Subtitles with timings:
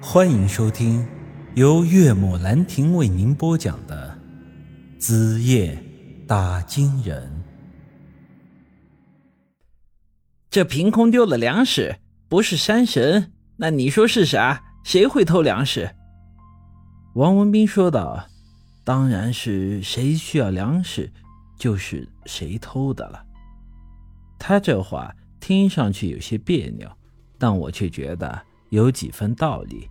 [0.00, 1.06] 欢迎收听
[1.54, 4.18] 由岳母兰亭为您播讲的
[5.00, 5.82] 《子夜
[6.26, 7.22] 打金人》。
[10.50, 11.96] 这凭空丢了粮食，
[12.28, 14.62] 不是山神，那你说是啥？
[14.84, 15.90] 谁会偷粮食？
[17.14, 18.28] 王文斌说道
[18.84, 21.10] ：“当然是谁需要粮食，
[21.58, 23.24] 就是谁偷的了。”
[24.38, 26.86] 他这话听上去有些别扭，
[27.38, 29.88] 但我却觉得有几分道理。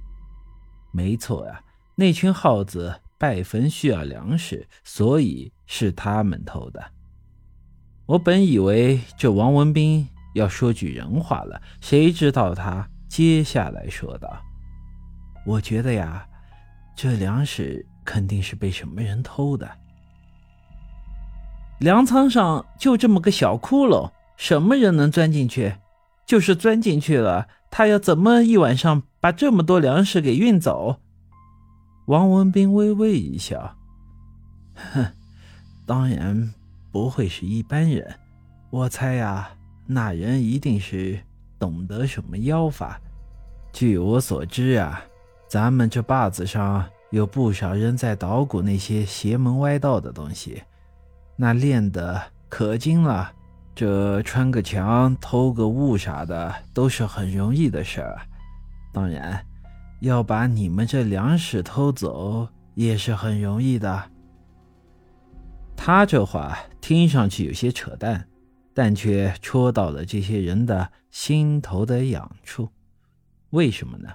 [0.91, 1.61] 没错呀，
[1.95, 6.83] 那群耗子拜坟需要粮食，所以是他们偷的。
[8.05, 14.41] 我本以为这王文斌要说句人话了，谁知道他接下来说道
[15.45, 16.27] ：“我觉得呀，
[16.95, 19.69] 这粮食肯定是被什么人偷的。
[21.79, 25.73] 粮仓上就这么个小窟窿，什么人能钻进去？
[26.25, 30.99] 就是钻进去了，他要怎么一晚上？”把这么多粮食给运走，
[32.05, 33.75] 王文斌微微一笑，
[34.75, 35.03] 哼，
[35.87, 36.53] 当然
[36.91, 38.19] 不会是一般人。
[38.69, 39.49] 我猜呀，
[39.87, 41.19] 那人一定是
[41.57, 43.01] 懂得什么妖法。
[43.73, 45.01] 据我所知啊，
[45.49, 50.61] 咱们这坝子上有不少人在捣鼓那些邪门歪道的东西，
[51.35, 53.33] 那练的可精了。
[53.75, 58.21] 这穿个墙、偷个物啥的，都是很容易的事儿。
[58.93, 59.45] 当然，
[59.99, 64.11] 要把你们这粮食偷走也是很容易的。
[65.75, 68.25] 他这话听上去有些扯淡，
[68.73, 72.69] 但却戳到了这些人的心头的痒处。
[73.49, 74.09] 为什么呢？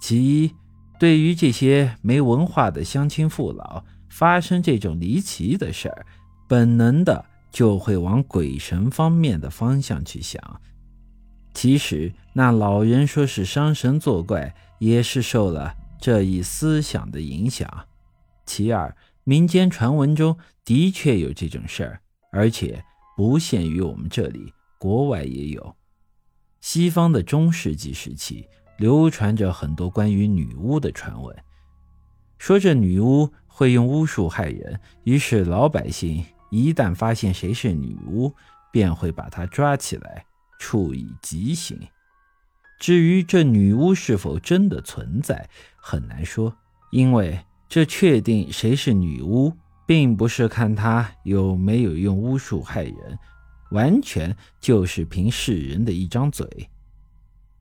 [0.00, 0.52] 其一，
[0.98, 6.04] 对于这些没文化的乡亲父老，发生这种离奇的事儿，
[6.48, 7.24] 本能的
[7.56, 10.60] 就会往鬼神方面的方向去想。
[11.54, 17.66] 其实，那老人说是伤神作怪，也是受了这一思想的影响。
[18.44, 22.00] 其二，民间传闻中的确有这种事儿，
[22.30, 22.84] 而且
[23.16, 25.76] 不限于我们这里，国外也有。
[26.60, 28.46] 西方的中世纪时期，
[28.76, 31.34] 流传着很多关于女巫的传闻，
[32.36, 38.34] 说这女巫会用巫术害人，于是老百姓一旦发现谁是女巫，
[38.72, 40.24] 便会把她抓起来。
[40.58, 41.78] 处以极刑。
[42.80, 46.56] 至于这女巫是否真的存在，很难说，
[46.90, 49.52] 因为这确定谁是女巫，
[49.86, 53.18] 并不是看她有没有用巫术害人，
[53.70, 56.70] 完全就是凭世人的一张嘴。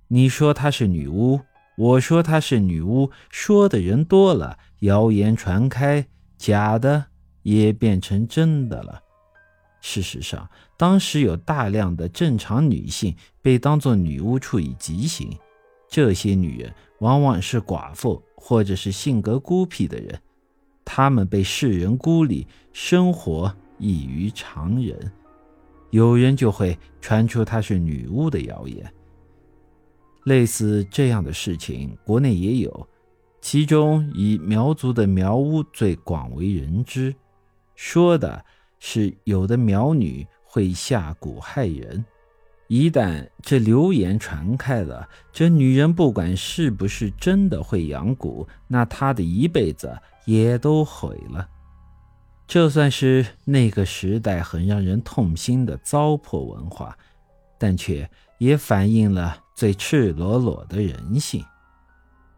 [0.07, 1.41] 你说她是女巫，
[1.77, 6.07] 我说她是女巫，说的人多了，谣言传开，
[6.37, 7.07] 假的
[7.45, 8.99] 也变成真的了。
[9.79, 15.29] 事实上，当时有大量的正常女性被当作女巫处以极刑。
[15.87, 20.19] 这些女人往往是寡妇或者是性格孤僻的人，
[20.83, 25.11] 她们被世人孤立，生活异于常人。
[25.91, 28.91] 有人就会传出她是女巫的谣言。
[30.23, 32.87] 类似这样的事情，国内也有，
[33.39, 37.15] 其中以苗族的苗巫最广为人知，
[37.75, 38.45] 说的。
[38.77, 42.05] 是有的苗女会下蛊害人，
[42.67, 51.49] 一旦这流言传开了，这女人不管是不是真的会养蛊，那她的一辈子也都毁了。
[52.45, 56.95] 这算是那个时代很让人痛心的糟粕文化，
[57.57, 61.43] 但却也反映了最赤裸裸的人性。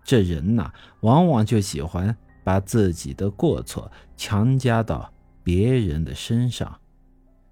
[0.06, 0.72] 这人呐，
[1.02, 2.16] 往往就喜欢
[2.46, 5.12] 把自己的过错强加到。
[5.48, 6.78] 别人的身上，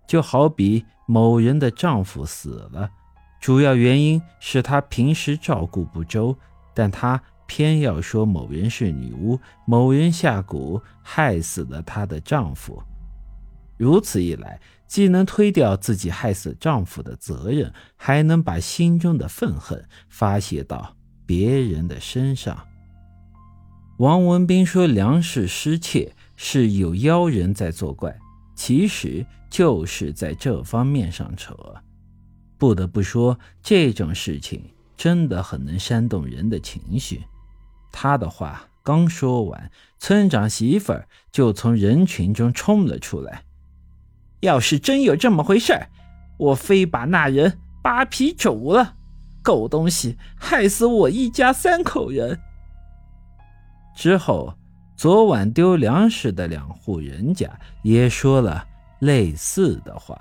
[0.06, 2.89] 就好比某人的丈夫死了，
[3.39, 6.38] 主要原因是他平时照顾不周，
[6.73, 12.83] 但他偏要说某人是女巫，某人下蛊害死了她的丈夫。
[13.78, 22.68] 如此一来，既能推掉自己害死丈夫的责任，还能把心中的愤恨发泄到别人的身上。
[24.00, 28.17] 王文斌说：“粮食失窃。”是有妖人在作怪，
[28.55, 31.55] 其实就是在这方面上扯。
[32.57, 34.63] 不得不说，这种事情
[34.95, 37.23] 真的很能煽动人的情绪。
[37.91, 43.43] 他的话刚说完，村长媳妇儿就从人群中冲了出来。
[44.41, 45.89] 要是真有这么回事儿，
[46.37, 48.95] 我非把那人扒皮煮了！
[49.41, 52.39] 狗东西，害死我一家三口人！
[53.95, 54.53] 之后。
[54.95, 57.50] 昨晚丢粮食的两户人家
[57.83, 58.65] 也说了
[59.00, 60.18] 类似的话。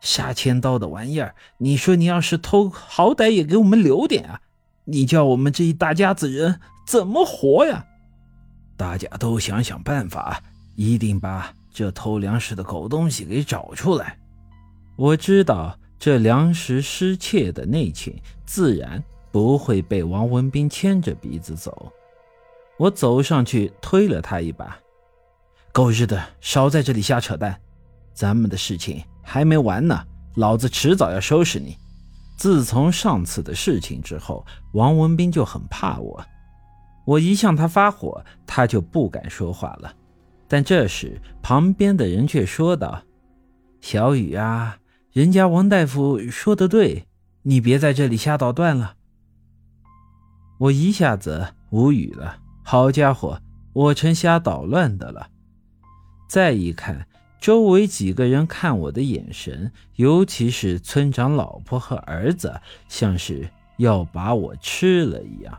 [0.00, 4.40] 杀千刀的玩意儿，你说你要是偷，好歹也给我们留点啊！
[4.84, 7.86] 你叫我们这一大家子人怎么活呀？
[8.76, 10.42] 大家都想想办法，
[10.74, 14.18] 一定把这偷粮食的狗东西给找出来。
[14.96, 21.92] 我知道这粮食失窃的内情，自然不会被王文斌牵着鼻子走。
[22.80, 24.74] 我走上去推了他一把
[25.70, 27.54] ：“狗日的，少在这里瞎扯淡！
[28.14, 30.02] 咱们的事情还没完呢，
[30.36, 31.76] 老子迟早要收拾你。”
[32.38, 36.24] 自从上次的事情之后，王文斌就很怕我。
[37.04, 39.94] 我一向他发火，他就不敢说话了。
[40.48, 43.02] 但这时，旁边的人却说道
[43.82, 44.78] ：“小雨啊，
[45.12, 47.04] 人家王大夫说的对，
[47.42, 48.94] 你别在这里瞎捣乱了。”
[50.60, 52.38] 我一下子无语了。
[52.70, 53.40] 好家伙，
[53.72, 55.28] 我成瞎捣乱的了。
[56.28, 57.08] 再一看，
[57.40, 65.58] 周围几个人看我的眼神，尤其是村长老婆和儿子，像是要把我吃了一样。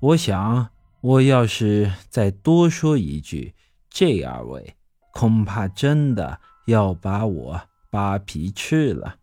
[0.00, 0.68] 我想，
[1.00, 3.54] 我要是再多说一句，
[3.88, 4.76] 这二位
[5.14, 9.16] 恐怕真的要把我扒皮吃了。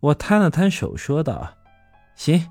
[0.00, 1.54] 我摊了摊手，说道
[2.14, 2.46] ：“行，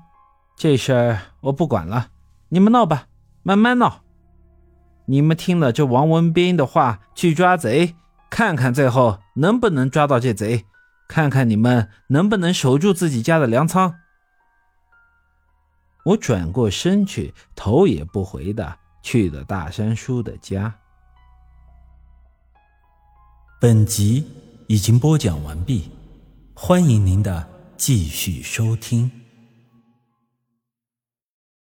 [0.56, 2.08] 这事儿我不管了，
[2.50, 3.06] 你们闹吧，
[3.42, 4.02] 慢慢闹。
[5.06, 7.94] 你们听了这王文斌的话去抓贼，
[8.28, 10.66] 看看最后能不能抓到这贼，
[11.08, 13.94] 看看你们能不能守住自己家的粮仓。”
[16.06, 20.74] 我转过身去，头也不回的去了大山叔的家。
[23.60, 24.26] 本集
[24.66, 25.90] 已经播讲完毕，
[26.54, 29.19] 欢迎您的继续收听。